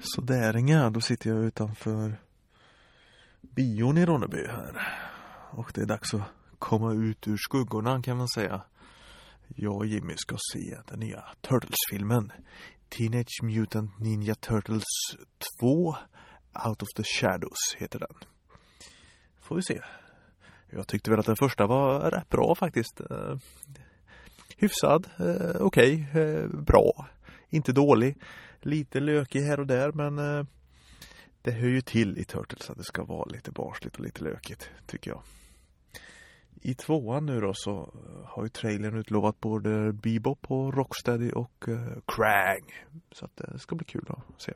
[0.00, 2.16] Sådäringa, då sitter jag utanför
[3.40, 4.88] bion i Ronneby här.
[5.50, 6.22] Och det är dags att
[6.58, 8.62] komma ut ur skuggorna kan man säga.
[9.48, 12.32] Jag och Jimmy ska se den nya Turtles-filmen.
[12.88, 14.84] Teenage Mutant Ninja Turtles
[15.60, 15.96] 2
[16.66, 18.16] Out of the Shadows heter den.
[19.40, 19.80] Får vi se.
[20.70, 23.00] Jag tyckte väl att den första var rätt bra faktiskt.
[23.00, 23.36] Eh,
[24.56, 27.06] hyfsad, eh, okej, okay, bra.
[27.48, 28.16] Inte dålig.
[28.60, 30.46] Lite lökig här och där men eh,
[31.42, 34.70] det hör ju till i Turtles att det ska vara lite barsligt och lite lökigt
[34.86, 35.22] tycker jag.
[36.62, 37.94] I tvåan nu då så
[38.24, 42.86] har ju trailern utlovat både Bebop och Rocksteady och uh, Krang.
[43.12, 44.52] Så att eh, det ska bli kul att se.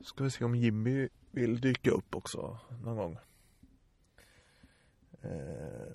[0.00, 3.18] Ska vi se om Jimmy vill dyka upp också någon gång.
[5.22, 5.94] Eh,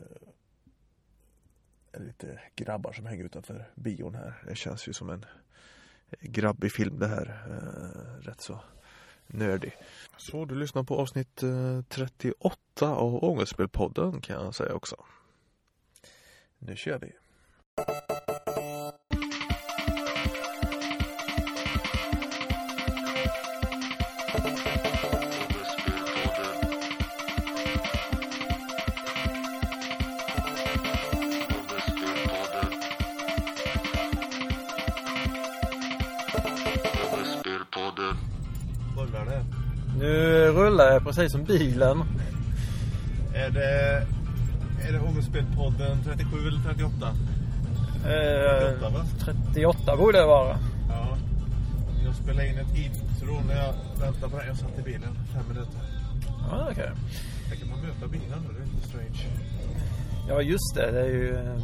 [1.99, 4.43] lite grabbar som hänger utanför bion här.
[4.47, 5.25] Det känns ju som en
[6.21, 7.43] grabbig film det här.
[7.49, 8.59] Eh, rätt så
[9.27, 9.77] nördig.
[10.17, 14.95] Så du lyssnar på avsnitt eh, 38 av Ångestspelpodden kan jag säga också.
[16.59, 17.11] Nu kör vi.
[40.89, 42.03] Rullar jag precis som bilen.
[43.33, 44.05] Är det,
[44.87, 47.07] är det Ångestspelpodden 37 eller 38?
[48.05, 49.05] Eh, 38 va?
[49.53, 50.57] 38 borde det vara.
[50.89, 51.17] Ja.
[52.05, 54.47] Jag spelade in ett intro när jag väntade på det.
[54.47, 55.79] Jag satt i bilen fem minuter.
[56.51, 56.71] Ja, okej.
[56.71, 56.89] Okay.
[57.49, 58.53] Där kan man möta bilen nu.
[58.53, 59.27] Det är lite strange.
[60.29, 60.91] Ja, just det.
[60.91, 61.61] Det är ju eh,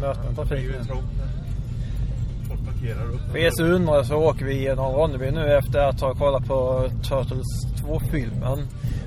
[0.00, 0.50] möten trafik.
[0.50, 1.12] Det är ju trångt
[2.50, 3.20] folk parkerar upp.
[3.30, 6.88] För er som undrar så åker vi genom Ronneby nu efter att ha kollat på
[7.02, 8.58] Turtles 2-filmen.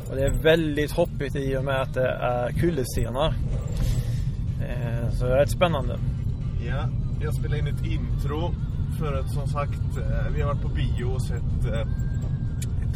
[0.09, 3.33] Och det är väldigt hoppigt i och med att det är kullerscener.
[4.61, 5.99] Eh, så det är rätt spännande.
[6.67, 6.89] Ja,
[7.21, 8.53] jag spelade in ett intro
[8.99, 11.87] för att som sagt, eh, vi har varit på bio och sett eh,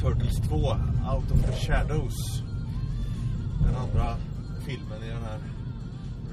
[0.02, 2.44] Turtles 2, Out of the Shadows.
[3.60, 4.16] Den andra
[4.66, 5.40] filmen i den här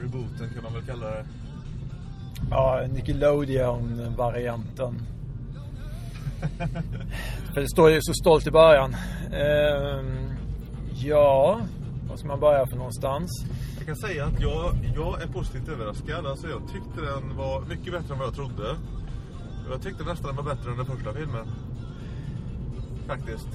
[0.02, 1.24] rebooten kan man väl kalla det.
[2.50, 5.02] Ja, Nickelodeon-varianten.
[7.54, 8.96] För det står ju så stolt i början.
[9.32, 10.30] Ehm,
[10.94, 11.60] ja,
[12.08, 13.30] var ska man börja för någonstans?
[13.76, 16.26] Jag kan säga att jag, jag är positivt överraskad.
[16.26, 18.76] Alltså jag tyckte den var mycket bättre än vad jag trodde.
[19.70, 21.46] Jag tyckte nästan den var bättre än den första filmen.
[23.06, 23.48] Faktiskt.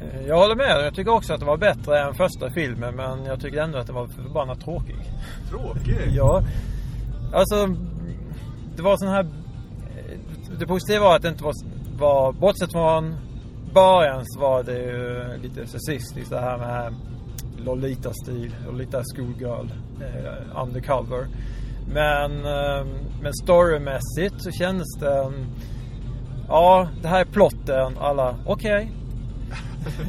[0.00, 0.86] Eh, jag håller med.
[0.86, 2.96] Jag tycker också att det var bättre än första filmen.
[2.96, 4.96] Men jag tycker ändå att det var förbannat tråkig.
[5.50, 5.98] Tråkig?
[6.10, 6.42] ja.
[7.32, 7.68] Alltså,
[8.76, 9.26] det var sån här...
[10.58, 11.54] Det positiva var att det inte var,
[11.98, 13.16] var bortsett från
[13.74, 16.94] början så var det ju lite sexistiskt det här med
[17.64, 19.66] Lolita-stil, Lolita schoolgirl,
[20.00, 21.26] eh, undercover.
[21.92, 22.86] Men, eh,
[23.22, 25.32] men storymässigt så kändes det...
[26.48, 27.98] Ja, det här är plotten.
[27.98, 28.92] Alla, okej.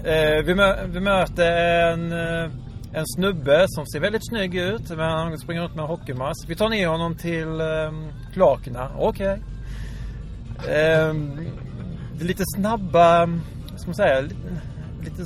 [0.03, 0.13] Okay.
[0.37, 1.51] eh, vi, mö, vi möter
[1.91, 2.51] en eh,
[2.93, 4.89] en snubbe som ser väldigt snygg ut.
[4.89, 6.45] Men han springer runt med en hockeymask.
[6.49, 8.91] Vi tar ner honom till um, Klakna.
[8.97, 9.39] Okej.
[10.59, 11.09] Okay.
[11.09, 11.47] Um,
[12.19, 13.25] lite snabba,
[13.71, 14.21] vad ska man säga,
[15.03, 15.25] lite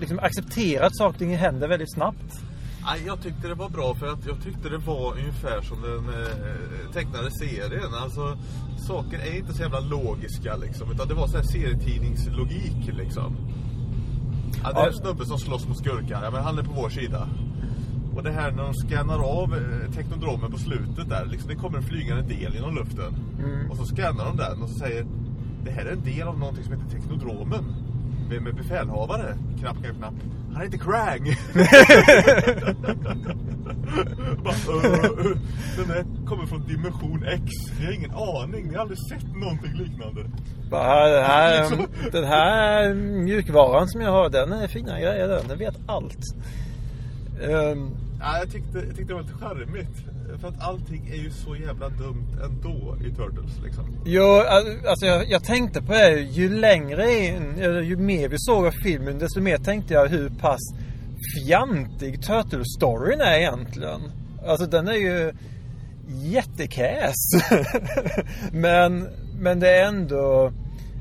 [0.00, 2.40] liksom acceptera att saker och ting händer väldigt snabbt.
[2.84, 6.08] Nej, jag tyckte det var bra för att jag tyckte det var ungefär som den
[6.08, 7.94] eh, tecknade serien.
[8.02, 8.38] Alltså,
[8.86, 10.92] saker är inte så jävla logiska liksom.
[10.92, 13.36] Utan det var så här serietidningslogik liksom.
[14.62, 16.24] Ja, det är en snubbe som slåss mot skurkar.
[16.24, 17.28] Ja, men han är på vår sida.
[18.16, 21.26] Och det här när de scannar av eh, teknodromen på slutet där.
[21.26, 23.14] Liksom, det kommer en flygande del genom luften.
[23.44, 23.70] Mm.
[23.70, 25.06] Och så scannar de den och så säger
[25.64, 27.64] det här är en del av någonting som heter teknodromen.
[28.28, 29.34] Med, med befälhavare.
[29.58, 30.14] Knapp, knapp, knapp.
[30.52, 31.24] Han heter Krang.
[34.44, 35.36] Bara, uh,
[35.76, 37.44] den här kommer från dimension X.
[37.78, 38.68] Ni har ingen aning.
[38.68, 40.24] Ni har aldrig sett någonting liknande.
[40.70, 45.48] Bara, den, här, den här mjukvaran som jag har, den är fina grejer den.
[45.48, 46.18] Den vet allt.
[47.42, 50.04] Um, ja, jag, tyckte, jag tyckte det var lite charmigt.
[50.40, 53.84] För att allting är ju så jävla dumt ändå i Turtles liksom.
[54.04, 54.42] Jo,
[54.88, 56.20] alltså jag, jag tänkte på det.
[56.20, 57.54] Ju längre in,
[57.84, 60.60] ju mer vi såg av filmen, desto mer tänkte jag hur pass
[61.36, 64.00] fjantig Turtles-storyn är egentligen.
[64.46, 65.32] Alltså den är ju
[66.08, 67.14] jättekäs.
[68.52, 69.08] men,
[69.40, 70.52] men det är ändå...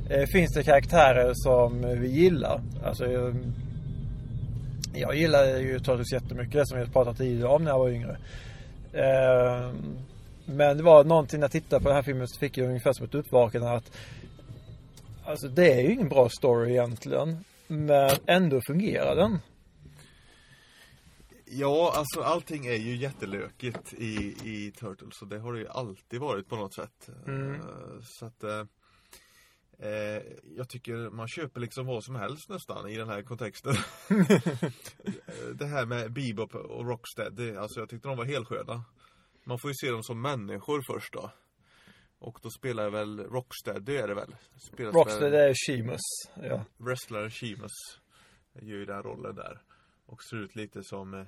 [0.09, 2.61] Eh, finns det karaktärer som vi gillar.
[2.85, 3.05] Alltså...
[4.99, 8.17] Jag, gillar ju Turtles jättemycket som vi pratat tidigare om när jag var yngre.
[8.93, 9.71] Eh,
[10.45, 12.93] men det var någonting när jag tittade på den här filmen så fick jag ungefär
[12.93, 13.97] som ett uppvaknande att
[15.25, 17.43] Alltså det är ju ingen bra story egentligen.
[17.67, 19.39] Men ändå fungerar den.
[21.45, 26.19] Ja, alltså allting är ju jättelökigt i, i Turtles och det har det ju alltid
[26.19, 27.09] varit på något sätt.
[27.27, 27.53] Mm.
[27.53, 27.59] Eh,
[28.03, 28.43] Så att
[29.79, 30.23] eh, eh,
[30.55, 33.75] jag tycker man köper liksom vad som helst nästan i den här kontexten.
[35.27, 38.83] Eh, det här med Bebop och Rocksteady, alltså jag tyckte de var helt sköna.
[39.43, 41.31] Man får ju se dem som människor först då.
[42.19, 44.35] Och då spelar väl Rocksteady är det väl?
[44.57, 46.01] Spelas Rocksteady är Sheamus.
[46.43, 46.65] Ja.
[46.77, 47.71] wrestlaren Sheamus
[48.53, 49.61] gör ju den rollen där.
[50.05, 51.25] Och ser ut lite som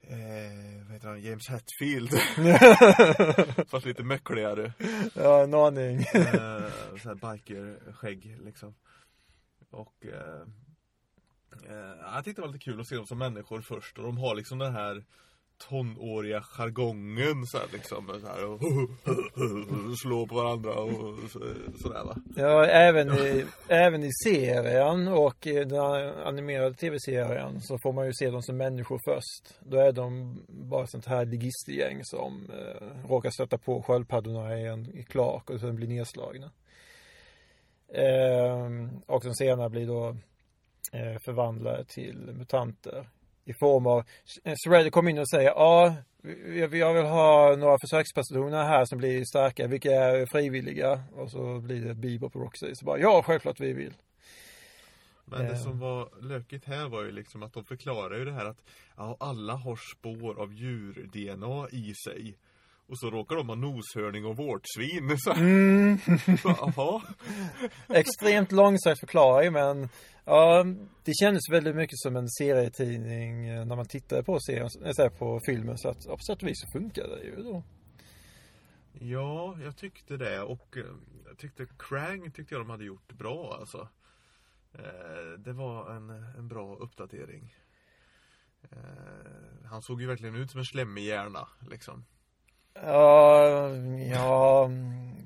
[0.00, 1.20] eh, vad heter han?
[1.20, 2.10] James Hetfield.
[3.68, 4.72] Fast lite mäckligare.
[5.14, 5.98] ja, en aning.
[5.98, 6.68] Eh,
[7.02, 8.74] så här biker-skägg liksom.
[9.70, 10.42] Och eh,
[11.70, 13.98] eh, jag tyckte det var lite kul att se dem som människor först.
[13.98, 15.04] Och de har liksom den här
[15.58, 18.06] tonåriga jargongen så här, liksom.
[18.20, 18.60] Så här, och
[20.02, 21.30] slå på varandra och
[21.82, 22.16] sådär va.
[22.36, 25.78] Ja, även i, även i serien och i den
[26.26, 29.58] animerade tv-serien så får man ju se dem som människor först.
[29.60, 34.98] Då är de bara sånt här ligistergäng som eh, råkar stöta på sköldpaddorna i en
[34.98, 36.50] i Clark och sen blir nedslagna.
[37.88, 38.68] Eh,
[39.06, 40.08] och sen senare blir då
[40.92, 43.08] eh, förvandlade till mutanter.
[43.48, 44.04] I form av,
[44.64, 45.94] Shredder kommer in och säger ja,
[46.52, 51.02] jag vill ha några försökspersoner här som blir starka, vilka är frivilliga?
[51.14, 52.74] Och så blir det Bebop och Roxy.
[52.74, 53.94] Så bara, ja, självklart vi vill.
[55.24, 55.62] Men det Eh.
[55.62, 58.62] som var lökigt här var ju liksom att de förklarar ju det här att
[58.96, 62.36] ja, alla har spår av djur-DNA i sig.
[62.88, 65.18] Och så råkar de ha noshörning och vårtsvin.
[65.18, 65.98] Så, Mm.
[66.44, 67.02] Jaha.
[67.88, 69.88] Extremt långsökt förklaring men
[70.24, 70.64] ja,
[71.04, 75.02] det kändes väldigt mycket som en serietidning eh, när man tittade på serien, äh, så
[75.02, 77.62] här, på filmen så att ja, på sätt och vis så funkar det ju då.
[78.92, 80.84] Ja, jag tyckte det och eh,
[81.28, 83.88] jag tyckte Krang tyckte jag de hade gjort bra alltså.
[84.74, 87.54] Eh, Det var en, en bra uppdatering.
[88.62, 92.04] Eh, Han såg ju verkligen ut som en slemmig hjärna liksom.
[92.84, 93.68] Ja,
[94.12, 94.70] ja,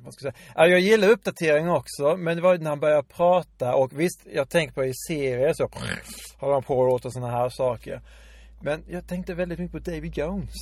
[0.04, 0.44] vad ska jag säga?
[0.54, 4.48] Ja, jag gillar uppdatering också, men det var när han började prata och visst, jag
[4.48, 5.68] tänker på i serier så
[6.38, 8.00] har han på och låter sådana här saker.
[8.62, 10.54] Men jag tänkte väldigt mycket på David Jones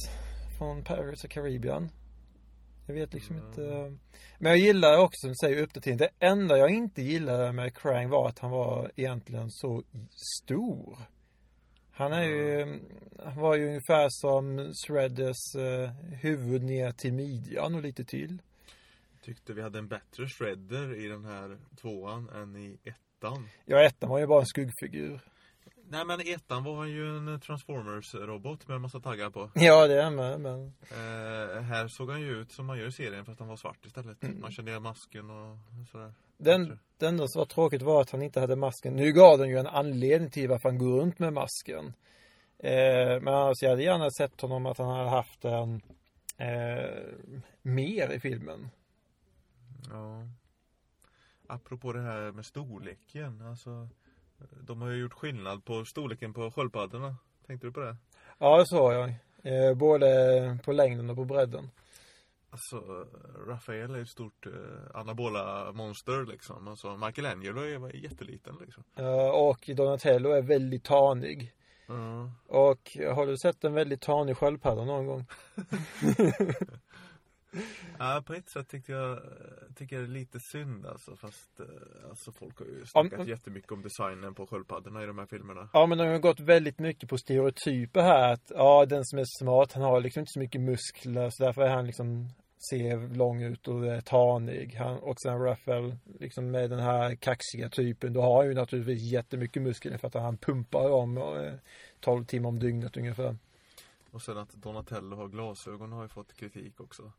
[0.58, 1.90] från Pirates of Caribbean.
[2.86, 3.48] Jag vet liksom Mm.
[3.48, 3.60] inte.
[4.38, 5.96] Men jag gillar också som du säger uppdatering.
[5.96, 9.82] Det enda jag inte gillade med Krang var att han var egentligen så
[10.42, 10.98] stor.
[12.00, 12.80] Han är ju,
[13.36, 18.42] var ju ungefär som Shredders eh, huvud ner till midjan och lite till.
[19.22, 23.48] Tyckte vi hade en bättre shredder i den här tvåan än i ettan.
[23.64, 25.20] Ja, ettan var ju bara en skuggfigur.
[25.92, 29.50] Nej men ettan var han ju en Transformers-robot med en massa taggar på.
[29.54, 32.92] Ja, det är med, men Eh, här såg han ju ut som man gör i
[32.92, 34.24] serien fast han var svart istället.
[34.24, 34.40] Mm.
[34.40, 35.58] Man kände igen masken och
[35.92, 36.14] sådär.
[36.38, 38.96] den, det enda som var tråkigt var att han inte hade masken.
[38.96, 41.86] Nu gav den ju en anledning till varför han går runt med masken.
[42.58, 45.80] Eh, men alltså, jag hade gärna sett honom att han hade haft den
[46.36, 47.00] eh,
[47.62, 48.68] mer i filmen.
[49.90, 50.28] Ja.
[51.46, 53.88] Apropå det här med storleken, alltså.
[54.60, 57.16] De har ju gjort skillnad på storleken på sköldpaddorna.
[57.46, 57.96] Tänkte du på det?
[58.38, 59.14] Ja, det såg jag.
[59.42, 61.70] Eh, både på längden och på bredden.
[62.50, 63.06] Alltså,
[63.46, 64.52] Rafael är ett stort eh,
[64.94, 66.68] anabola monster liksom.
[66.68, 68.84] Alltså, Michelangelo är jätteliten liksom.
[68.96, 71.52] Eh, och Donatello är väldigt tanig.
[71.86, 72.32] Ja.
[72.46, 75.26] Och har du sett en väldigt tanig sköldpadda någon gång?
[77.98, 79.18] Ja, på ett sätt tyckte jag,
[79.76, 81.16] tycker jag det är lite synd alltså.
[81.16, 81.66] Fast eh,
[82.08, 85.68] alltså, folk har ju snackat Om- jättemycket om designen på sköldpaddorna i de här filmerna.
[85.72, 89.24] Ja men de har gått väldigt mycket på stereotyper här att ja den som är
[89.42, 92.28] smart han har liksom inte så mycket muskler så därför är han liksom
[92.70, 94.74] ser lång ut och är tanig.
[94.74, 99.12] Han, och sen Raphael liksom med den här kaxiga typen då har han ju naturligtvis
[99.12, 101.54] jättemycket muskler för att han pumpar eh,
[102.00, 103.36] 12 timmar om dygnet ungefär.
[104.10, 107.12] Och sen att Donatello har glasögon har ju fått kritik också.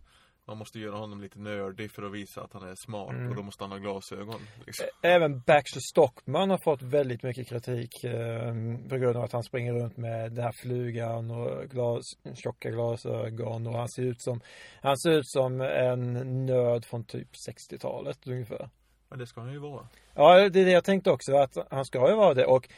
[0.48, 3.30] Man måste göra honom lite nördig för att visa att han är smart Mm.
[3.30, 4.42] och då måste han ha glasögon.
[4.66, 4.86] Liksom.
[5.02, 8.54] Även Baxter Stockman har fått väldigt mycket kritik eh,
[8.90, 12.04] på grund av att han springer runt med den här flugan och glas,
[12.36, 14.42] tjocka glasögon och han ser ut som
[14.82, 18.70] han ser ut som en nörd från typ 60-talet ungefär.
[19.10, 19.88] Men det ska han ju vara.
[20.16, 22.70] Ja, det är det jag tänkte också att han ska ju vara det och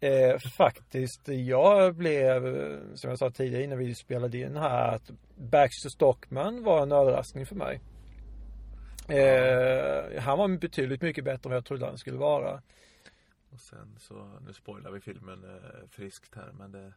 [0.00, 2.42] eh, faktiskt jag blev
[2.94, 7.46] som jag sa tidigare innan vi spelade in här att Baxter Stockman var en överraskning
[7.46, 7.80] för mig.
[9.08, 12.62] Eh, han var betydligt mycket bättre än vad jag trodde han skulle vara.
[13.50, 16.92] Och sen så, nu spoilar vi filmen eh, friskt här men det,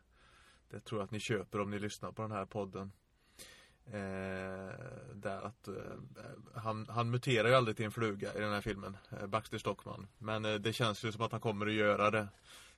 [0.69, 2.91] det tror jag att ni köper om ni lyssnar på den här podden.
[3.85, 4.73] Eh,
[5.13, 5.73] där att eh,
[6.53, 10.07] han, han muterar ju aldrig till en fluga i den här filmen, eh, Baxter Stockman.
[10.17, 12.27] Men eh, det känns ju som att han kommer att göra det.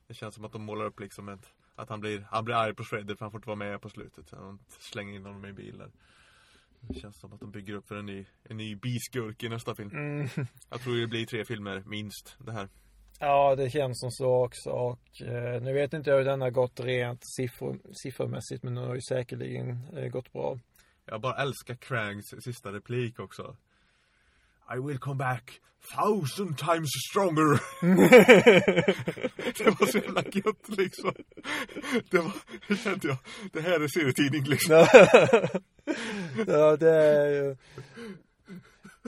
[0.07, 2.74] Det känns som att de målar upp liksom ett, att han blir, han blir arg
[2.74, 4.27] på Shredder för han får inte vara med på slutet.
[4.27, 5.91] Så han slänger in honom i bilen.
[6.79, 9.75] Det känns som att de bygger upp för en ny, en ny biskurk i nästa
[9.75, 9.89] film.
[9.89, 10.27] Mm.
[10.69, 12.69] Jag tror det blir tre filmer, minst, det här.
[13.19, 14.69] Ja, det känns som så också.
[14.69, 18.83] Och eh, nu vet inte jag hur den har gått rent siffror, siffermässigt, men den
[18.83, 20.59] har ju säkerligen eh, gått bra.
[21.05, 23.55] Jag bara älskar Crangs sista replik också.
[24.75, 25.59] I will come back
[25.95, 27.59] thousand times stronger.
[29.63, 31.13] det var så jävla gött liksom.
[32.11, 32.31] Det var,
[32.67, 33.17] det kände jag,
[33.53, 34.87] det här är serietidning liksom.
[36.47, 37.55] ja, det är ju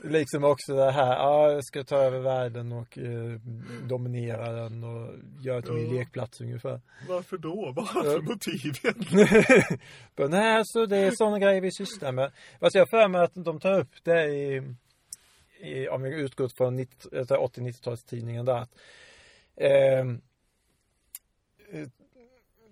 [0.04, 3.40] liksom också det här, ja, jag ska ta över världen och eh,
[3.88, 6.00] dominera den och göra till min Ja.
[6.00, 6.82] lekplats ungefär.
[7.08, 7.74] Varför då?
[7.76, 10.30] Vad har för motiv egentligen?
[10.30, 12.32] Nej, så det är sådana grejer vi sysslar med.
[12.60, 14.62] Fast jag har för mig att de tar upp det i,
[15.60, 18.58] i om vi utgår från 90 alltså 80-90-talstidningen där.
[18.58, 18.76] Att,
[19.56, 20.22] ehm,
[21.72, 21.88] eh,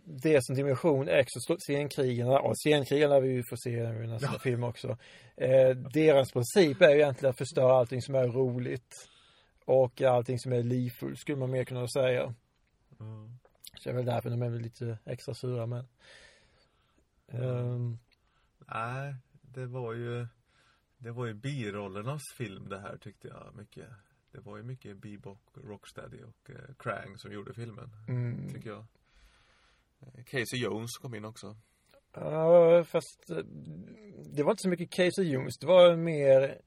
[0.04, 4.40] det som Dimension X och scenkrigarna, och scenkrigarna vi får se i nästa Ja.
[4.40, 4.98] film också.
[5.38, 8.94] Eh, deras princip är ju egentligen att förstöra allting som är roligt.
[9.66, 12.34] Och allting som är livfullt skulle man mer kunna säga.
[13.78, 15.86] Så det är väl därför de är väl lite extra sura med.
[17.32, 17.98] Ehm,
[18.68, 20.28] Nej, det var ju
[21.06, 23.88] Det var ju birollernas film det här tyckte jag mycket
[24.32, 28.86] Det var ju mycket Bebop, Rocksteady och eh, Krang som gjorde filmen mm, Tycker jag
[30.02, 31.56] Eh, Casey Jones kom in också
[32.14, 33.38] Ja, fast eh,
[34.36, 35.58] det var inte så mycket Casey Jones.
[35.58, 36.62] Det var mer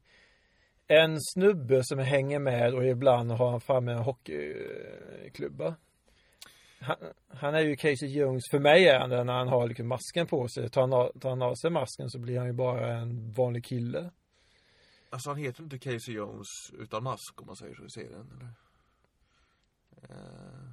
[0.86, 5.74] en snubbe som hänger med och ibland har han framme en hockeyklubba.
[6.80, 6.96] Han,
[7.28, 10.26] han är ju Casey Jones, för mig är han det när han har liksom masken
[10.26, 10.70] på sig.
[10.70, 13.64] Tar han, av, tar han av sig masken så blir han ju bara en vanlig
[13.64, 14.10] kille.
[15.10, 16.46] Alltså han heter inte Casey Jones
[16.78, 18.50] utan mask om man säger så i serien eller?
[20.02, 20.70] Eh,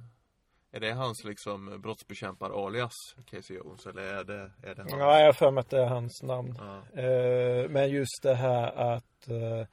[0.70, 2.92] är det hans liksom brottsbekämpar alias
[3.26, 4.92] Casey Jones eller är det, är det hans?
[4.92, 6.54] Ja, jag har för mig att det är hans namn.
[6.58, 7.00] Ja.
[7.02, 9.66] Eh, men just det här att eh,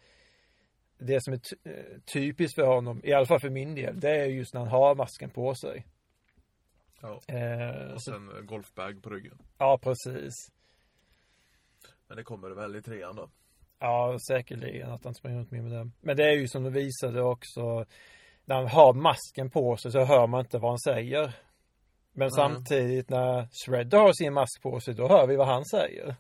[0.98, 4.26] det som är ty- typiskt för honom, i alla fall för min del, det är
[4.26, 5.88] just när han har masken på sig.
[7.02, 7.22] ja.
[7.28, 10.34] Eh, Och sen golfbag på ryggen ja, precis.
[12.08, 13.30] Men det kommer väl i trean då
[13.86, 15.90] Ja, säkerligen att han springer runt med det.
[16.02, 17.86] Men det är ju som du visade också,
[18.46, 21.34] när han har masken på sig så hör man inte vad han säger.
[22.14, 22.32] Men Nej.
[22.32, 26.16] samtidigt när Shredder har sin mask på sig, då hör vi vad han säger.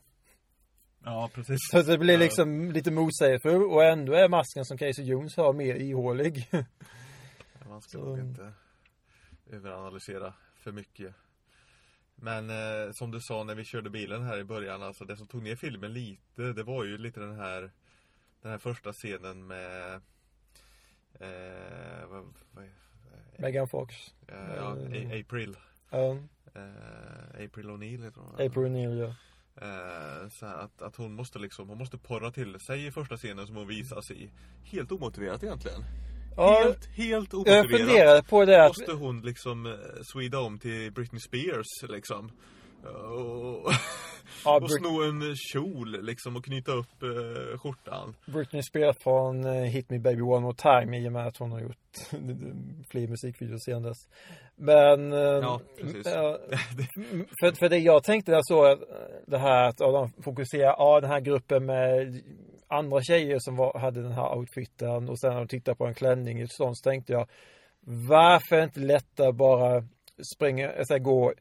[1.04, 5.38] Ja precis Så det blir liksom lite motsägelsefullt och ändå är masken som Casey Jones
[5.38, 6.50] har mer ihålig.
[7.70, 8.54] Man ska nog inte
[9.52, 11.16] överanalysera för mycket.
[12.16, 15.28] Men eh, som du sa när vi körde bilen här i början, alltså det som
[15.28, 17.72] tog ner filmen lite, det var ju lite den här
[18.42, 20.02] Den här första scenen med
[21.20, 22.66] eh, vad, vad,
[23.38, 23.96] Megan Fox.
[24.28, 25.58] eh, ja, A- April.
[26.56, 29.16] Eh, April O'Neil heter hon April O'Neil ja.
[29.62, 33.48] Eh, så att, att hon måste liksom, hon måste porra till sig i första scenen
[33.48, 34.32] som hon visas i.
[34.64, 35.82] Helt omotiverat egentligen
[36.38, 39.74] Ja, Helt, helt jag omotiverat funderade på det att, Måste hon liksom eh,
[40.04, 42.32] sweda om till Britney Spears liksom.
[42.84, 43.72] Och,
[44.46, 49.54] ja, och sno en kjol liksom och knyta upp eh, skjortan Britney Spears från eh,
[49.54, 51.98] Hit Me Baby One More Time i och med att hon har gjort
[52.92, 53.98] fler musikvideos sedan dess.
[54.56, 56.06] Men, eh, Ja, precis.
[56.06, 56.38] ja,
[57.40, 58.96] för, för det jag tänkte när jag såg att, eh,
[59.28, 62.22] det här att ja, de fokuserar, ja den här gruppen med
[62.68, 65.94] andra tjejer som var, hade den här outfiten och sen när de tittade på en
[65.94, 67.28] klänning ett sånt så tänkte jag
[68.10, 69.84] varför inte lättare bara
[70.36, 71.34] springa, alltså, gå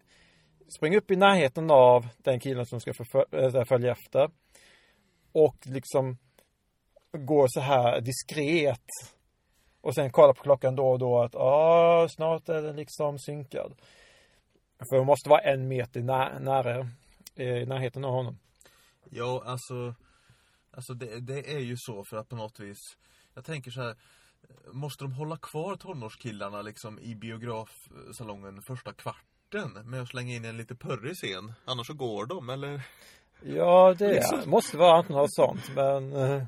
[0.76, 2.92] springa upp i närheten av den killen som ska
[3.32, 4.30] eh, följa efter
[5.32, 6.18] och liksom
[7.12, 8.86] gå så här diskret
[9.80, 13.74] och sen kolla på klockan då och då att ah, snart är den liksom synkad.
[14.90, 16.88] För hon måste vara en meter nä- nära
[17.34, 18.38] eh, i närheten av honom.
[19.10, 19.94] Ja alltså
[20.74, 22.78] Alltså det, det är ju så för att på något vis
[23.34, 23.96] Jag tänker så här
[24.72, 29.31] Måste de hålla kvar tonårskillarna liksom i biografsalongen första kvarten
[29.84, 31.52] med att slänga in en lite pörrig scen?
[31.64, 32.82] Annars så går de eller?
[33.44, 34.50] Ja, det Liksom.
[34.50, 36.42] måste vara något sånt, men eh,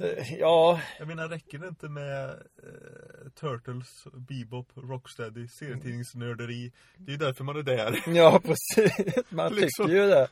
[0.00, 6.72] eh, ja, Jag menar räcker det inte med eh, Turtles, Bebop, Rocksteady, serietidningsnörderi?
[6.96, 8.02] Det är ju därför man är där.
[8.06, 9.16] ja precis.
[9.28, 9.86] Man Liksom.
[9.86, 10.28] tycker ju det.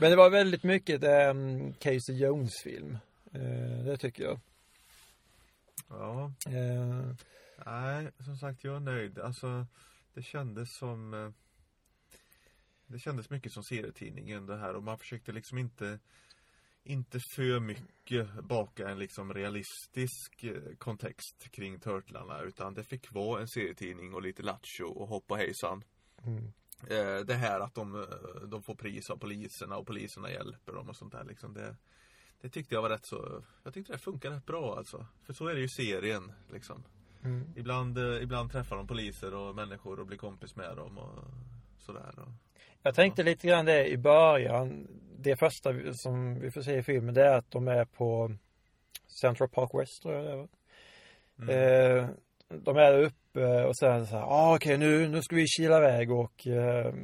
[0.00, 2.98] Men det var väldigt mycket um, Casey Jones film.
[3.32, 4.40] Eh, det tycker jag.
[5.88, 7.14] Ja, Eh,
[7.66, 9.18] nej som sagt jag är nöjd.
[9.18, 9.66] Alltså
[10.16, 11.30] det kändes som eh,
[12.86, 15.98] Det kändes mycket som serietidningen det här och man försökte liksom inte
[16.82, 23.40] inte för mycket baka en liksom realistisk eh, kontext kring Turtlarna utan det fick vara
[23.40, 25.84] en serietidning och lite lattjo och hoppa hejsan.
[26.24, 26.52] Mm.
[26.90, 28.06] Eh, det här att de,
[28.48, 31.76] de får pris av poliserna och poliserna hjälper dem och sånt där liksom det,
[32.40, 35.46] det tyckte jag var rätt så Jag tyckte det funkar rätt bra alltså För så
[35.46, 36.84] är det ju serien liksom
[37.26, 37.52] Mm.
[37.56, 41.24] Ibland, eh, ibland träffar de poliser och människor och blir kompis med dem och
[41.78, 42.28] sådär och,
[42.82, 44.86] Jag tänkte lite grann det i början.
[45.18, 48.36] Det första som vi får se i filmen det är att de är på
[49.20, 50.36] Central Park West tror jag det är.
[50.36, 50.48] va?
[51.38, 51.50] mm.
[51.50, 52.08] Eh,
[52.48, 55.78] de är där uppe och sen så här, ah, okej nu, nu ska vi kila
[55.78, 56.94] iväg och eh,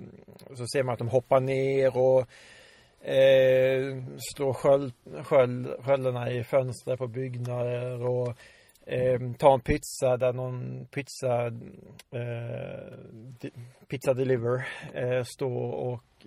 [0.55, 2.21] så ser man att de hoppar ner och
[3.07, 4.05] eh,
[4.37, 8.37] slår sköld, sköld, sköldarna i fönster på byggnader och
[8.87, 11.47] eh, tar en pizza där någon pizza
[12.11, 12.99] eh,
[13.89, 16.27] pizza deliver eh, står och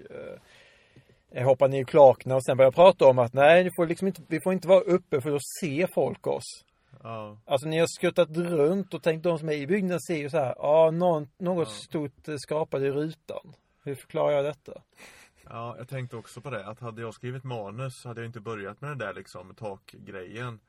[1.32, 4.08] eh, hoppar ner i kloakerna och sen börjar prata om att nej, vi får liksom
[4.08, 6.66] inte, vi får inte vara uppe för då ser folk oss.
[7.04, 10.30] Ja, Alltså ni har skuttat runt och tänkt de som är i byggnaden ser ju
[10.30, 11.74] så här, ja någon, något Ja.
[11.74, 13.54] stort eh, skrapat i rutan.
[13.84, 14.82] Hur förklarar jag detta?
[15.50, 18.40] ja, jag tänkte också på det att hade jag skrivit manus så hade jag inte
[18.40, 20.60] börjat med den där liksom takgrejen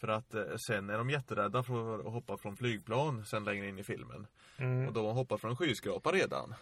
[0.00, 3.78] För att eh, sen är de jätterädda för att hoppa från flygplan sen längre in
[3.78, 4.26] i filmen
[4.58, 4.86] Mm.
[4.88, 6.54] Och de har hoppat från skyskrapa redan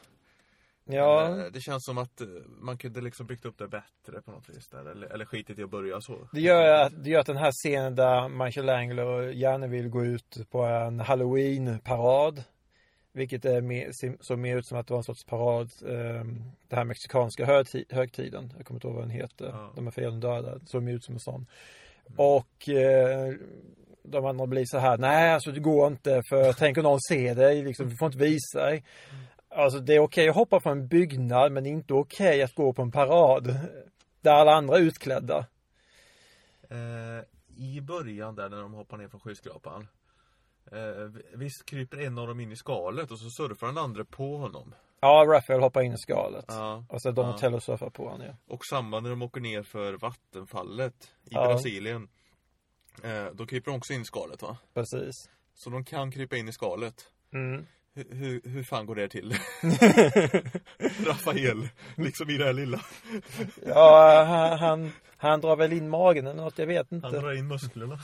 [0.84, 2.26] Ja, Men, eh, Det känns som att eh,
[2.60, 5.62] man kunde liksom byggt upp det bättre på något vis där Eller, eller skitit i
[5.62, 9.66] att börja så det gör, att, det gör att den här scenen där Michelangelo gärna
[9.66, 12.44] vill gå ut på en halloween-parad.
[13.12, 16.24] Vilket är mer, ser- mer ut som att det var en sorts parad, eh,
[16.68, 18.52] den här mexikanska högti- högtiden.
[18.56, 19.46] Jag kommer inte ihåg vad den heter.
[19.48, 19.72] Ja.
[19.76, 20.58] De är fel döda.
[20.66, 21.46] Såg mer ut som en sån.
[22.16, 23.34] Och eh,
[24.02, 27.34] de andra blir så här, nej alltså det går inte för tänk om någon ser
[27.34, 28.84] dig, liksom, du får inte visa dig.
[29.48, 32.82] Alltså det är okej att hoppa på en byggnad men inte okej att gå på
[32.82, 33.56] en parad.
[34.20, 35.46] Där alla andra är utklädda.
[36.70, 37.24] Eh,
[37.56, 39.86] I början där när de hoppar ner från skyskrapan
[40.72, 44.36] eh, Visst kryper en av dem in i skalet och så surfar den andra på
[44.36, 46.44] honom Ja, Raphael hoppar in i skalet.
[46.48, 47.12] Ja, Och så Ja.
[47.12, 48.54] Donatello surfar på honom ja.
[48.54, 51.46] och samma när de åker ner för vattenfallet i Ja.
[51.48, 52.08] Brasilien
[53.02, 54.56] eh, Då kryper de också in i skalet va?
[54.74, 55.30] Precis.
[55.54, 56.94] Så de kan krypa in i skalet
[57.32, 57.66] Mm.
[57.94, 59.34] Hur, hur, hur fan går det till?
[61.06, 62.80] Rafael, liksom i det här lilla
[63.66, 67.20] ja, han, han, han drar väl in magen eller något, jag vet Han inte.
[67.20, 67.98] drar in musklerna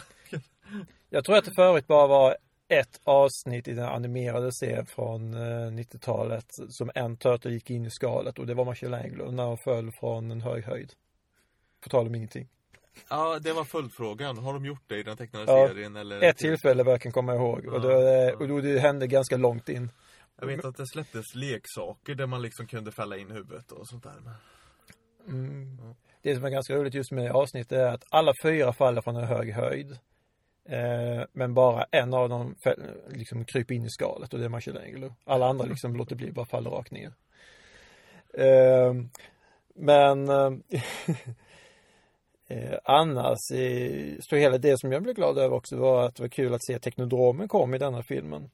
[1.10, 2.36] Jag tror att det förut bara var
[2.68, 7.90] ett avsnitt i den animerade serien från eh, 90-talet som en turtle gick in i
[7.90, 10.92] skalet och det var Michelangelo när han föll från en hög höjd.
[11.80, 12.48] På tal om ingenting.
[13.08, 14.38] Ja, det var följdfrågan.
[14.38, 16.22] Har de gjort det i den tecknade Ja, serien eller?
[16.22, 19.90] Ett tillfälle kan komma ihåg och, då, Ja, och då det hände ganska långt in.
[20.40, 24.02] Jag vet att det släpptes leksaker där man liksom kunde fälla in huvudet och sånt
[24.02, 24.34] där men...
[25.28, 25.94] Mm.
[26.22, 29.24] Det som är ganska roligt just med avsnittet är att alla fyra faller från en
[29.24, 29.98] hög höjd.
[30.68, 32.54] Eh, men bara en av dem
[33.08, 35.14] liksom kryper in i skalet och det är Michelangelo.
[35.24, 37.12] Alla andra liksom låter bli, bara faller rakt ner.
[38.34, 38.94] Eh,
[39.74, 40.52] men eh,
[42.84, 43.38] annars
[44.20, 46.64] så hela det som jag blev glad över också var att det var kul att
[46.64, 48.50] se Teknodromen kom i denna filmen.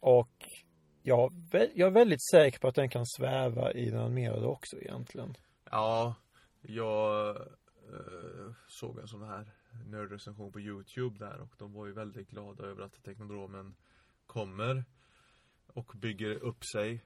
[0.00, 0.48] Och
[1.02, 1.32] jag,
[1.74, 5.36] jag är väldigt säker på att den kan sväva i den animerade också egentligen.
[5.70, 6.14] Ja,
[6.62, 7.36] jag
[8.68, 9.54] såg en sån här
[9.86, 13.74] nördrecension på Youtube där och de var ju väldigt glada över att Teknodromen
[14.26, 14.84] kommer
[15.66, 17.04] och bygger upp sig.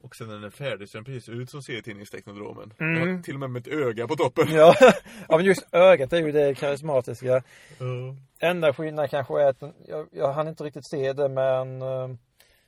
[0.00, 2.72] Och sen när den är färdig så är den precis ut som serietidningsteknodromen.
[2.78, 3.22] Mm.
[3.22, 4.46] Till och med med ett öga på toppen.
[4.50, 4.74] Ja,
[5.28, 7.42] ja men just ögat är ju det karismatiska.
[7.78, 8.16] Ja.
[8.38, 12.10] Enda skillnaden kanske är att jag, jag hann inte riktigt se det men eh,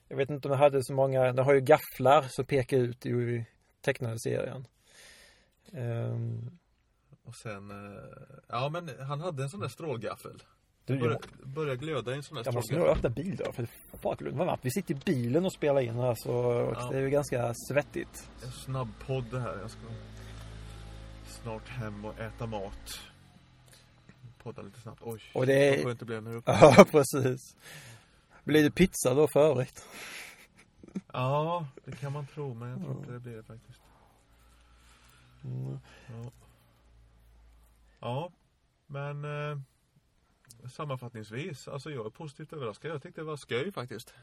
[0.09, 3.07] jag vet inte om den hade så många, den har ju gafflar som pekar ut
[3.07, 3.45] i,
[3.81, 4.67] tecknade serien.
[5.73, 6.59] Ehm,
[7.31, 8.03] Och sen, eh,
[8.49, 10.43] ja men han hade en sån där strålgaffel.
[10.85, 13.07] du, Börja, jag, börja glöda i en sån där jag måste nog strålgaffel.
[13.11, 14.03] öppna bildörren för fuck
[14.37, 14.61] vad varmt.
[14.65, 16.31] Vi sitter i bilen och spelar in här så
[16.79, 16.89] Ja.
[16.91, 18.31] det är ju ganska svettigt.
[18.45, 19.59] En snabb podd det här.
[19.61, 19.81] Jag ska
[21.43, 23.01] snart hem och äta mat.
[24.43, 25.01] Podda lite snabbt.
[25.05, 26.43] Oj, Och det är- vad skönt det blev nu.
[26.47, 27.57] Ja, precis.
[28.45, 29.85] Blir det pizza då för övrigt?
[31.13, 33.81] Ja, det kan man tro men jag tror inte det blir det faktiskt.
[35.45, 35.79] Mm.
[36.07, 36.31] Ja,
[38.01, 38.33] ja
[38.87, 39.59] men eh,
[40.77, 42.91] sammanfattningsvis, alltså jag är positivt överraskad.
[42.91, 44.15] Jag tyckte det var skoj faktiskt.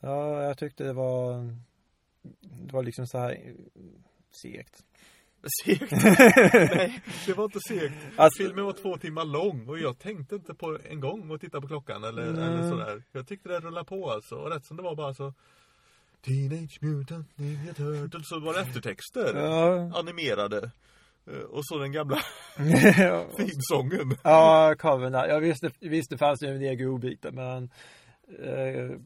[0.00, 1.54] Ja, jag tyckte det var
[2.40, 3.54] Det var liksom så här eh,
[4.30, 4.84] Segt
[5.64, 5.92] Segt?
[6.02, 7.94] Nej, det var inte segt.
[8.16, 11.60] Alltså- Filmen var två timmar lång och jag tänkte inte på en gång att titta
[11.60, 12.44] på klockan eller, Nej.
[12.44, 13.02] eller sådär.
[13.12, 15.34] Jag tyckte det rullade på alltså och rätt som det var bara så
[16.24, 18.28] Teenage Mutant Ninja Turtles.
[18.28, 19.34] Så var det eftertexter.
[19.34, 19.98] Ja.
[19.98, 20.70] Animerade.
[21.26, 22.18] Eh, Och så den gamla
[23.36, 24.16] finsången.
[24.22, 25.28] ja, covern där.
[25.28, 27.70] Jag visste, visste det fanns ju en del godbitar men
[28.38, 28.98] eh,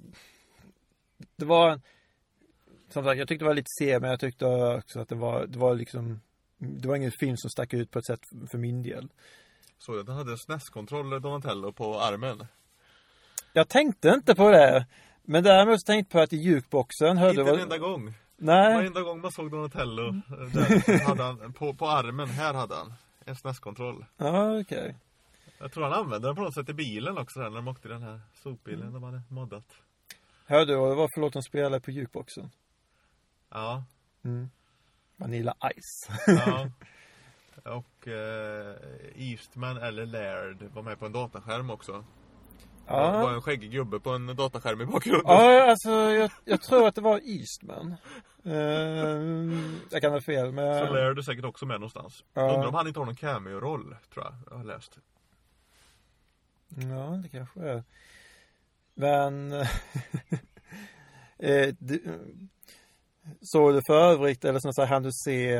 [1.36, 1.80] det var en,
[2.88, 5.46] som sagt, jag tyckte det var lite sen men jag tyckte också att det var,
[5.46, 6.20] det var liksom
[6.58, 9.08] det var ingen film som stack ut på ett sätt för min del.
[9.78, 12.46] Såg du att den hade SNES-kontroll Donatello på armen?
[13.52, 14.86] Jag tänkte inte på det.
[15.22, 18.14] Men däremot så tänkte jag på att i jukeboxen hörde Inte en enda gång.
[18.42, 18.74] Nej.
[18.74, 20.12] Varenda gång man såg Donatello eh,
[20.52, 22.92] där, hade han, på, på armen, här hade han
[23.24, 24.04] en SNES-kontroll.
[24.16, 24.96] Ja, okej.
[25.58, 27.88] Jag tror han använde den på något sätt i bilen också där, när de åkte
[27.88, 29.64] i den här sopbilen de hade moddat.
[30.46, 32.50] Hörde du det var för låt de spelade på jukeboxen?
[33.50, 33.84] Ja,
[34.24, 34.50] Mm.
[35.16, 36.10] Vanilla Ice.
[36.26, 36.70] ja.
[37.76, 38.76] Och eh,
[39.16, 42.04] Eastman eller Laird var med på en dataskärm också.
[42.86, 43.34] Det var Ja.
[43.34, 45.22] en skäggig gubbe på en dataskärm i bakgrunden.
[45.26, 47.94] Ja, alltså jag, jag tror att det var Eastman.
[48.46, 48.52] Uh,
[49.90, 50.92] jag kan ha fel, Så men...
[50.92, 52.24] Laird är säkert också med någonstans.
[52.34, 52.54] Ja.
[52.54, 54.34] Undrar om han inte har någon cameo-roll, tror jag.
[54.50, 54.98] Jag har läst.
[56.68, 57.84] Ja, det kanske är.
[58.94, 59.52] Men...
[61.38, 62.02] eh, du,
[63.42, 65.58] såg du för övrigt, eller så hann du se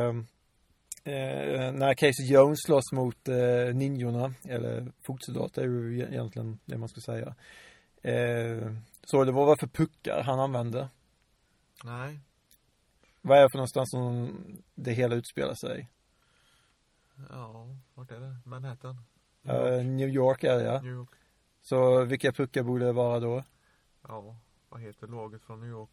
[1.05, 6.89] eh, när Casey Jones slåss mot eh, ninjorna, eller fotsoldater är ju egentligen det man
[6.89, 7.35] ska säga.
[8.03, 8.73] Eh,
[9.13, 10.89] vad det var för puckar han använde?
[11.85, 12.21] Nej.
[13.23, 14.33] Vad är det för någonstans som
[14.75, 15.89] det hela utspelar sig?
[17.31, 18.37] Ja, vart är det?
[18.45, 18.97] Manhattan?
[19.43, 20.81] Eh, New York är det ja.
[20.81, 21.11] New York.
[21.63, 23.45] Så vilka puckar borde det vara då?
[24.09, 24.37] Ja,
[24.69, 25.91] vad heter laget från New York?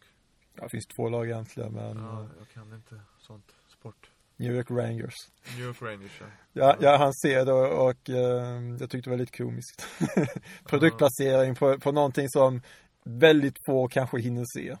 [0.54, 3.56] Ja, det finns två lag egentligen men Ja, eh, jag kan inte sånt.
[3.68, 4.10] Sport.
[4.38, 5.14] New York Rangers.
[5.56, 6.26] New York Rangers, ja.
[6.52, 9.86] Ja, ja han ser det och eh, jag tyckte det var lite komiskt.
[10.64, 12.62] Produktplacering på, på någonting som
[13.04, 14.76] väldigt få kanske hinner se.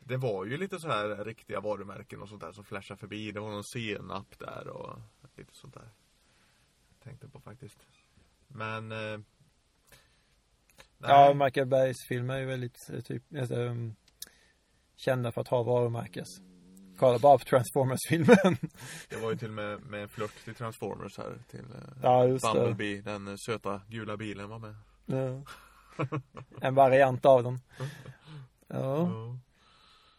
[0.00, 3.32] Det var ju lite så här riktiga varumärken och sånt där som flashade förbi.
[3.32, 4.98] Det var någon senap där och
[5.36, 5.88] lite sånt där.
[7.04, 7.78] Tänkte på faktiskt.
[8.48, 8.92] Men...
[8.92, 9.20] Eh,
[10.98, 13.96] Ja, Michael Bergs filmer är ju väldigt eh, typ, alltså, um,
[14.96, 16.40] kända för att ha varumärkes.
[17.00, 18.56] Bara på Transformers-filmen.
[19.08, 21.38] Det var ju till och med med en flört till Transformers här.
[21.50, 22.60] Till eh, Ja, just det.
[22.60, 24.74] Bumblebee, den eh, söta gula bilen var med.
[25.06, 25.42] ja.
[26.60, 27.60] En variant av den.
[27.78, 28.76] Ja.
[28.78, 29.38] Ja.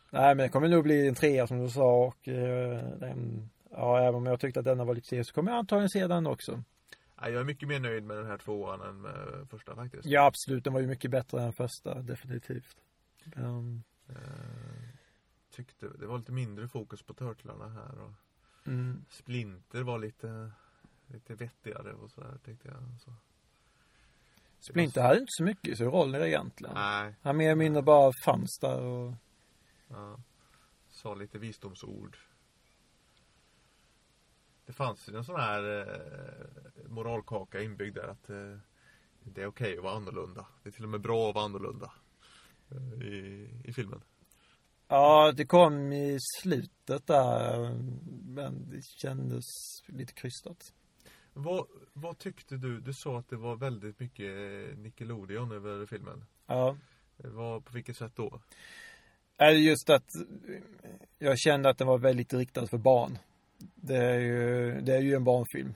[0.09, 3.99] Nej men det kommer nog bli en trea som du sa och eh, den, ja
[3.99, 6.27] även om jag tyckte att denna var lite sen så kommer jag antagligen se den
[6.27, 6.63] också.
[7.21, 10.05] Nej, jag är mycket mer nöjd med den här tvåan än med första faktiskt.
[10.05, 12.75] Ja absolut, den var ju mycket bättre än första, definitivt.
[13.35, 14.15] Um, Eh,
[15.55, 18.11] tyckte det var lite mindre fokus på turtlarna här och
[18.67, 20.51] mm, Splinter var lite
[21.07, 23.13] Lite vettigare och sådär tyckte jag så.
[24.59, 26.75] Splinter hade inte så mycket i sin roll egentligen.
[26.75, 29.13] Nej, Han mer eller mindre bara fanns där och
[29.87, 30.19] ja.
[30.89, 32.17] Sa lite visdomsord
[34.65, 38.57] Det fanns ju en sån här eh, moralkaka inbyggd där att eh,
[39.23, 41.91] Det är okej att vara annorlunda Det är till och med bra att vara annorlunda
[42.71, 44.01] eh, I, i filmen
[44.88, 47.76] Ja, det kom i slutet där
[48.36, 49.45] men det kändes
[49.86, 50.74] lite krystat.
[51.34, 52.80] vad, vad tyckte du?
[52.80, 54.28] Du sa att det var väldigt mycket
[54.78, 56.78] Nickelodeon över filmen Ja.
[57.17, 58.41] Vad, på vilket sätt då?
[59.54, 60.10] Just att
[61.19, 63.17] jag kände att den var väldigt riktad för barn.
[63.76, 65.74] Det är ju, det är ju en barnfilm.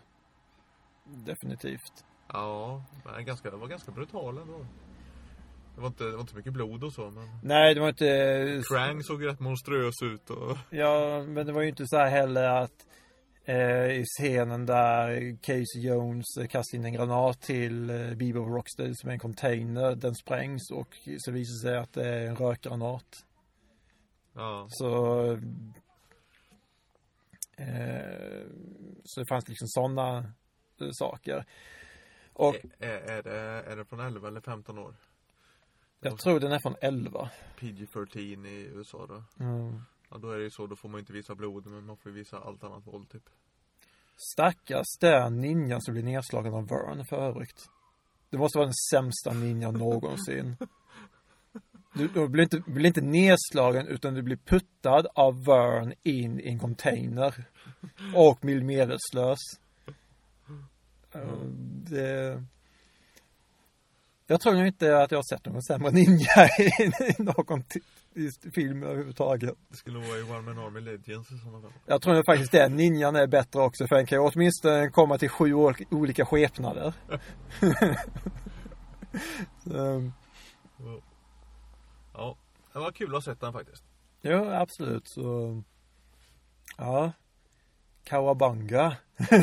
[1.03, 2.05] Definitivt.
[2.27, 4.65] Ja, men ganska, det var ganska brutal ändå.
[5.79, 8.63] Det var inte, det var inte mycket blod och så men Nej, det var inte...
[8.69, 12.43] Krang såg rätt monstruös ut och Ja, men det var ju inte så här heller
[12.43, 12.85] att
[13.45, 18.93] eh, i scenen där Casey Jones eh, kastar in en granat till eh, Bebop Rocksteady
[18.95, 19.95] som är en container.
[19.95, 23.25] Den sprängs och så visar det sig att det är en rökgranat.
[24.33, 25.31] Ja, Så
[27.57, 28.45] eh,
[29.03, 30.33] Så det fanns liksom sådana
[30.91, 31.45] saker.
[32.33, 33.39] Och är, är, det,
[33.71, 34.95] är det från 11 eller 15 år?
[35.99, 37.29] Jag tror den är från 11.
[37.59, 39.81] PG-13 i USA då Mm.
[40.09, 42.11] Ja då är det ju så, då får man inte visa blod men man får
[42.11, 43.29] ju visa allt annat våld typ
[44.15, 47.69] Stackars den ninjan som blir nedslagen av Vern för övrigt.
[48.29, 50.57] Det måste vara den sämsta ninjan någonsin.
[51.93, 56.47] Du, du blir, inte, blir inte nedslagen utan du blir puttad av Vern in i
[56.47, 57.45] en container.
[58.15, 59.39] Och blir medvetslös.
[61.11, 61.41] Eh,
[61.89, 62.43] Det...
[64.31, 66.81] Jag tror inte att jag har sett någon sämre ninja i,
[67.23, 67.63] någon
[68.53, 69.55] film överhuvudtaget.
[69.69, 72.75] Det skulle vara i One Man Army Legends i sådana fall Jag tror faktiskt den
[72.75, 76.93] ninjan är bättre också för den kan ju åtminstone komma till sju ol- olika skepnader.
[79.65, 80.13] Um,
[82.13, 82.37] Ja
[82.73, 83.83] Det var kul att ha sett den faktiskt.
[84.21, 85.07] Jo, absolut.
[85.07, 85.63] Så,
[86.77, 87.11] ja.
[88.03, 88.97] Kawabanga.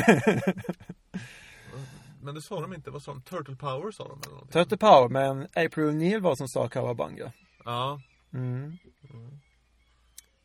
[2.21, 3.21] Men det sa de inte, vad sa de?
[3.21, 4.63] Turtle Power sa de eller någonting?
[4.63, 7.31] Turtle Power, men April O'Neil var som sa Kawabanga.
[7.65, 8.01] Ja.
[8.33, 8.77] Mm.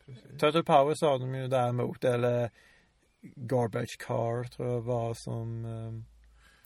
[0.07, 0.41] Precis.
[0.41, 2.51] Turtle Power sa de ju däremot, eller
[3.37, 6.05] Garbage Car tror jag var som ehm,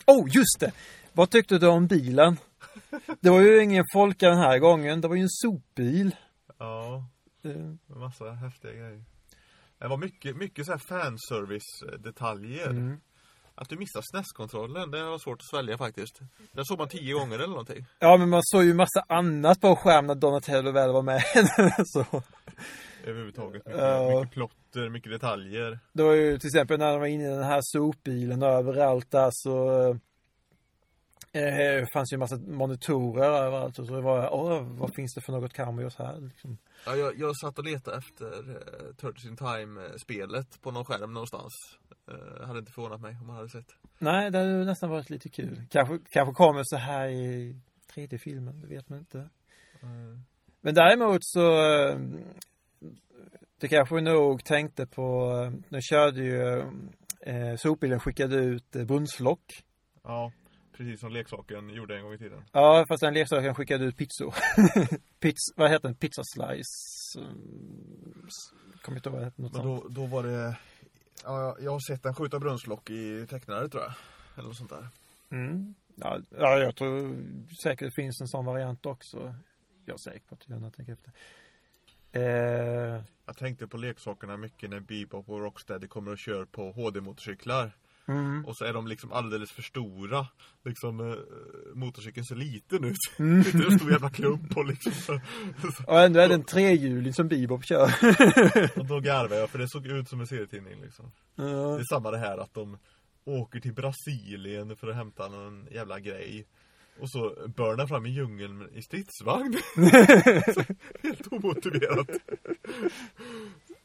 [0.06, 0.72] Oh, just det!
[1.12, 2.36] Vad tyckte du om bilen?
[3.20, 6.16] Det var ju ingen folka den här gången, det var ju en sopbil.
[6.58, 7.04] Ja,
[7.46, 9.04] Eh, med massa häftiga grejer.
[9.78, 12.70] Det var mycket, mycket så här fanservice detaljer.
[12.70, 13.00] Mm.
[13.58, 16.20] Att du missar SNES-kontrollen, det var svårt att svälja faktiskt.
[16.52, 17.84] Den såg man tio gånger eller någonting.
[17.98, 21.22] Ja, men man såg ju massa annat på skärmen när Donatello väl var med.
[21.86, 22.22] Så.
[23.04, 23.66] Överhuvudtaget.
[23.66, 24.20] Mycket, Ja.
[24.20, 25.78] mycket plotter, mycket detaljer.
[25.92, 29.10] Det var ju till exempel när de var inne i den här sopbilen och överallt
[29.10, 29.88] där så
[31.32, 35.20] eh, fanns ju en massa monitorer överallt och så var jag, åh, vad finns det
[35.20, 36.58] för något cameos här liksom.
[36.86, 41.52] Ja, jag, jag satt och letade efter uh, Turtles in Time-spelet på någon skärm någonstans.
[42.08, 43.74] Uh, hade inte förvånat mig om man hade sett.
[43.98, 45.62] Nej, det hade nästan varit lite kul.
[45.70, 47.56] Kanske, kanske kommer så här i
[47.94, 49.28] tredje filmen, det vet man inte.
[50.60, 51.98] Men däremot så eh,
[53.60, 56.60] det kanske nog tänkte på, eh, nu körde ju
[57.20, 59.62] eh, sopbilen skickade ut eh, brunnslock.
[60.02, 60.32] Ja,
[60.76, 62.44] precis som leksaken gjorde en gång i tiden.
[62.52, 64.34] Ja, fast den leksaken skickade ut pizzor.
[65.20, 65.96] Pizz, vad heter den?
[65.96, 67.20] Pizza slice.
[67.20, 68.28] Mm,
[68.82, 69.42] Kommer inte ihåg vad det hette.
[69.42, 70.56] Något Men då, då var det...
[71.24, 73.92] Ja, jag har sett den skjuta brunnslock i tecknare tror jag.
[74.36, 74.88] Eller något sånt där.
[75.30, 75.74] Mm.
[75.94, 77.16] Ja, ja, jag tror
[77.62, 79.34] säkert det finns en sån variant också.
[79.84, 81.12] Jag är säker på att jag tänker efter.
[82.12, 87.70] Eh, Jag tänkte på leksakerna mycket när Bebop och Rocksteady kommer och kör på HD-motorcyklar.
[88.08, 88.44] Mm.
[88.44, 90.26] Och så är de liksom alldeles för stora.
[90.64, 91.16] Liksom eh,
[91.74, 92.96] motorcykeln ser liten ut.
[93.18, 93.42] Mm.
[93.52, 95.20] Det är en stor jävla klubb på liksom.
[95.86, 97.90] Och ändå är det en trehjuling som Bebop kör.
[98.78, 101.12] Och då garvar jag för det såg ut som en serietidning liksom.
[101.34, 101.44] ja.
[101.44, 102.78] Det är samma det här att de
[103.24, 106.46] åker till Brasilien för att hämta någon jävla grej.
[107.00, 109.56] Och så bör den fram i djungeln i stridsvagn.
[111.02, 112.10] Helt omotiverat.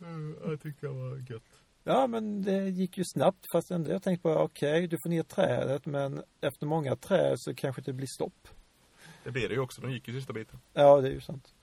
[0.01, 1.60] Mm, Jag tyckte det var gött.
[1.83, 3.45] Ja, men det gick ju snabbt.
[3.51, 5.85] Fast ändå jag tänkte bara, okej, du får ner trädet.
[5.85, 8.47] Men efter många träd så kanske det blir stopp.
[9.23, 10.59] Det blir det ju också, de gick ju sista biten.
[10.73, 11.53] Ja, det är ju sant.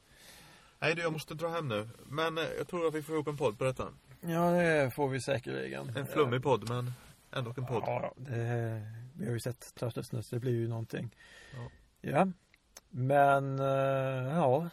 [0.78, 1.88] Nej du, jag måste dra hem nu.
[2.06, 3.88] Men eh, jag tror att vi får ihop en podd på detta.
[4.20, 5.96] Ja, det får vi säkerligen.
[5.96, 6.92] En flummig podd, men
[7.32, 7.82] ändå en podd.
[7.86, 8.82] Ja, det,
[9.14, 9.74] vi har ju sett
[10.12, 11.14] nu, så det blir ju någonting.
[11.54, 11.70] Ja.
[12.00, 12.28] Ja.
[12.90, 14.70] Men, eh, ja.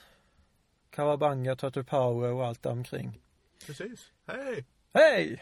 [0.89, 3.19] Kawabanga, Turtle Power och allt omkring.
[3.65, 4.12] Precis.
[4.27, 4.65] Hej!
[4.95, 5.38] Hej!